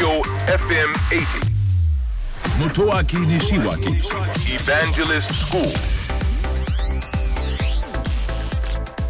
[0.00, 1.50] Tokyo FM 80.
[2.58, 4.00] Motoaki Nishiwaki
[4.48, 5.60] Evangelist School.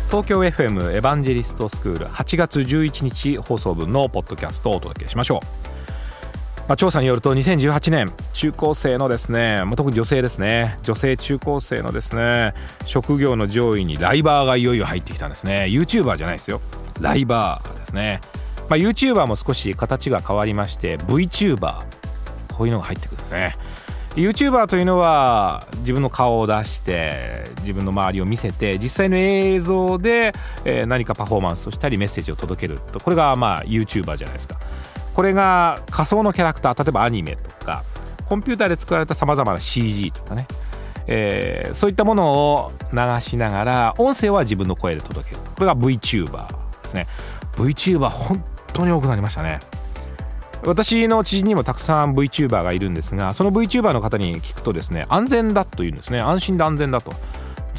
[0.08, 5.46] 東京 FM エヴァンジェリストスクール8月11日放送分のポッドキャストをお届けしましょう、
[6.66, 10.76] まあ、調査によると2018年中高生のですね、まあ、特に女性ですね。
[10.82, 12.52] 女性中高生のですね
[12.84, 15.66] 職業の上位にライバーがいよいよ入ってきたんですね。
[15.70, 16.60] YouTuber じゃないですよ。
[17.00, 18.20] ライバーですね、
[18.70, 21.82] まあ、YouTuber も少し形が変わりまして VTuber
[22.54, 23.56] こういうのが入ってくるんですね。
[24.14, 30.32] YouTuber というのは自分の顔を出して自分の周りを見せて実際の映像で、
[30.64, 33.00] え何かパフォーマンスをしたりメッセージを届けると。
[33.00, 34.56] これがまあ YouTuber じゃないですか。
[35.14, 37.82] これが仮想のキャラクター例えばアニメとか
[38.28, 40.46] コンピューターで作られたさまざまな CG とかね、
[41.06, 46.46] えーそういったものを流しながら音声は自分の声で届けるこれが VTuber
[46.82, 47.06] ですね。
[47.56, 48.44] VTuber 本
[48.80, 49.60] 当に多くなりましたね。
[50.64, 56.20] 私の知人にもたくさん VTuber がいるんですがその VTuber の方に聞くとですね安全だというんですね。
[56.20, 57.14] 安心で安全だと。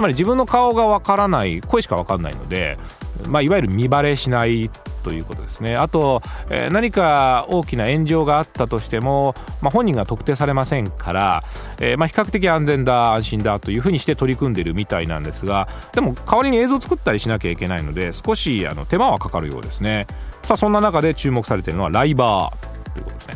[0.01, 2.79] つまり自分の顔がわからない声しかわかんないので、
[3.27, 4.71] まあ、いわゆる見バレしない
[5.03, 5.75] ということですね。
[5.75, 11.43] あと、えー何か大きな炎上があったとしても、まあ、本人が特定されませんから、
[11.79, 20.07] えーまあ、比較的安全だ安心だというふうにして取り組んでるみたいなんですがでも代わりに映像を作ったりしなきゃいけないので少しあの手間はかかるようですね。
[20.41, 23.35] さあそんな中で注目されているのはライバーということですね。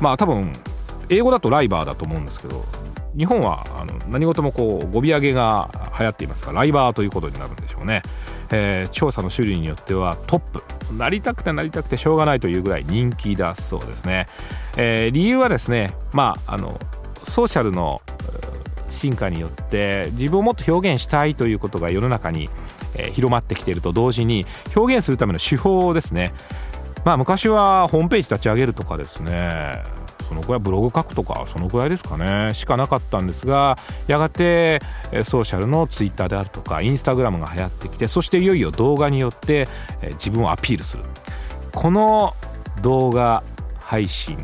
[0.00, 0.52] まあ多分
[1.08, 2.64] 英語だとライバーだと思うんですけど
[3.16, 8.02] 日本はあの何事もこう語尾上げが流行っていますからライバーということになるんでしょうね、
[8.52, 10.62] えー調査の種類によってはトップ。
[10.96, 14.26] なりたくてなりたくてしょうがないというぐらい人気だそうですね、
[14.76, 16.78] えー理由はですねまああの
[17.22, 18.02] ソーシャルの
[18.90, 22.48] 進化によって自分をもっと表現したいということが世の中に、
[22.96, 26.32] えー広まってきていると同時に表現するための手法ですね。
[27.04, 29.99] まあ昔はホームページ立ち上げるとかですね。
[30.30, 32.54] そのくらいブログ書くとかそのくらいですかね。
[32.54, 34.78] しかなかったんですがやがて
[35.24, 39.66] ソーシャルのツイッターであるとか Instagram が流行ってきてそしていよいよ動画によって
[40.12, 41.02] 自分をアピールする。
[41.72, 42.34] この
[42.80, 43.42] 動画
[43.80, 44.38] 配信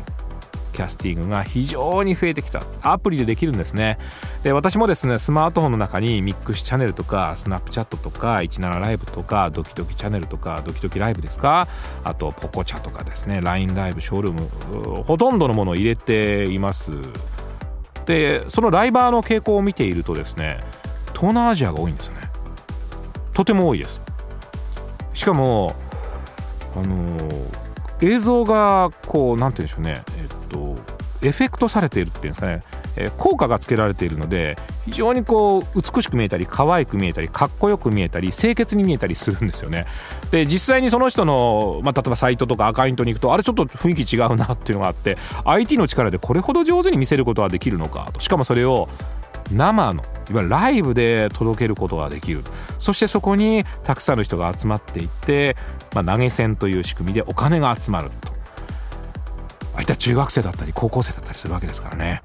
[0.77, 2.61] キャスティングが非常に増えてきた。
[2.83, 3.97] アプリでできるんですね。
[4.43, 11.67] で私もですねスマートフォンの中にミックスチャンネルとかスナップチャットとか17ライブとかドキドキチャンネルとかドキドキライブですか？
[12.03, 13.41] あとポコチャとかですね。
[13.41, 14.33] LINE ライブショールー
[14.99, 16.91] ムほとんどのものを入れています。
[18.05, 20.59] でそのライバーの傾向を見ているとですね
[21.07, 22.21] 東南アジアが多いんですよね。
[23.33, 23.99] とても多いです。
[25.15, 25.75] しかも
[26.75, 27.67] あのー
[27.99, 30.16] 映像がこうなんて言うんでしょうね。
[31.21, 32.63] エフェクトされているっていうんですかね、
[32.95, 39.85] えー効果がつけられているので非常にこう美しく見えたり可愛く見えたりかっこよく見えたり清潔に見えたりするんですよね。
[40.31, 48.19] で実際にその人の、まあ、例えばサイトとかアカウントに行くとあれちょっと雰囲気違うなっていうのがあって IT の力でこれほど上手に見せることができるのかと。
[48.19, 48.89] しかもそれを
[49.51, 52.43] 生のいわゆるライブで届けることができる。
[52.79, 55.55] そしてそこにたくさんの人が集まっていって、
[55.93, 58.36] まあ、投げ銭という仕組みでお金が集まると。
[59.77, 62.23] あいった中学生だったり高校生だったりするわけですからね。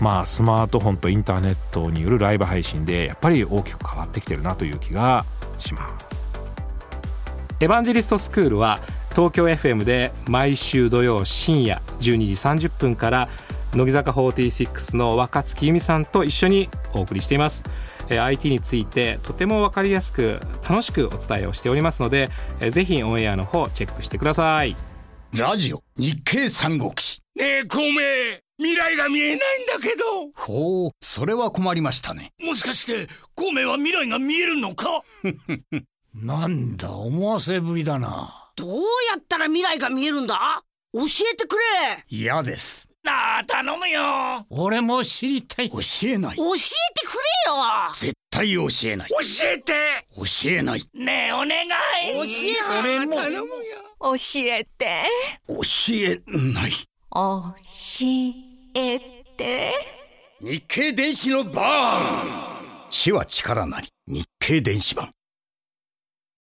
[0.00, 5.24] まあスマートフォンとインターネットによるライブ配信でやっぱり大きく変わってきてるなという気が
[5.58, 6.28] します。
[7.60, 8.80] エヴァンジェリストスクールは
[9.14, 13.28] 東京 FM で毎週土曜深夜12時30分から
[13.74, 17.62] 乃木坂46の若月由美さんと一緒にお送りしています。
[18.08, 22.28] えー IT についてとても分かりやすく楽しくお伝えをしておりますので
[22.60, 24.93] えーぜひオンエアの方チェックしてください。
[25.36, 27.20] ラジオ日経三国志。
[27.34, 27.98] ねえ孔明。
[28.58, 30.04] 未来が見えないんだけど。
[30.36, 32.30] ほうそれは困りましたね。
[32.40, 35.02] もしかして孔明は未来が見えるのか？
[36.14, 38.52] なんだ思わせぶりだな。
[38.54, 38.80] どう
[39.10, 40.62] やったら未来が見えるんだ？
[40.92, 41.00] 教
[41.32, 41.62] えてくれ。
[42.08, 42.88] 嫌です。
[43.02, 44.46] なあ頼むよ。
[44.50, 45.68] 俺も知りたい。
[45.70, 46.36] 教えない。
[46.36, 47.92] 教えてくれよ。
[47.92, 49.10] 絶対教えない。
[49.10, 49.16] 教
[49.48, 49.72] えて。
[50.16, 50.82] 教えない。
[50.94, 51.70] ねえお願い。
[52.14, 53.63] 教え俺も頼むよ
[54.04, 55.04] 教えて。
[55.48, 55.54] 教
[55.94, 56.72] えない。
[57.10, 57.54] 教
[58.74, 58.98] え
[59.34, 59.72] て。
[60.42, 63.88] 日経電子のバーン知は力なり。
[64.06, 65.10] 日経電子版